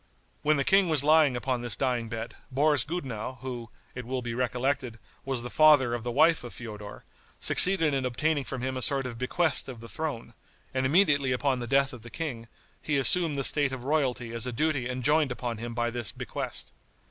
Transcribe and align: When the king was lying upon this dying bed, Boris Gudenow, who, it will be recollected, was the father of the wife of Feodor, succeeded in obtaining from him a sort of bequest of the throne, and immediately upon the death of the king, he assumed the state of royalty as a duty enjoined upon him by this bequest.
When 0.41 0.57
the 0.57 0.63
king 0.63 0.89
was 0.89 1.03
lying 1.03 1.37
upon 1.37 1.61
this 1.61 1.75
dying 1.75 2.09
bed, 2.09 2.35
Boris 2.49 2.83
Gudenow, 2.83 3.37
who, 3.41 3.69
it 3.93 4.03
will 4.03 4.23
be 4.23 4.33
recollected, 4.33 4.97
was 5.25 5.43
the 5.43 5.51
father 5.51 5.93
of 5.93 6.01
the 6.03 6.11
wife 6.11 6.43
of 6.43 6.55
Feodor, 6.55 7.03
succeeded 7.39 7.93
in 7.93 8.03
obtaining 8.03 8.43
from 8.43 8.63
him 8.63 8.75
a 8.77 8.81
sort 8.81 9.05
of 9.05 9.19
bequest 9.19 9.69
of 9.69 9.79
the 9.79 9.87
throne, 9.87 10.33
and 10.73 10.87
immediately 10.87 11.31
upon 11.31 11.59
the 11.59 11.67
death 11.67 11.93
of 11.93 12.01
the 12.01 12.09
king, 12.09 12.47
he 12.81 12.97
assumed 12.97 13.37
the 13.37 13.43
state 13.43 13.71
of 13.71 13.83
royalty 13.83 14.33
as 14.33 14.47
a 14.47 14.51
duty 14.51 14.89
enjoined 14.89 15.31
upon 15.31 15.59
him 15.59 15.75
by 15.75 15.91
this 15.91 16.11
bequest. 16.11 16.73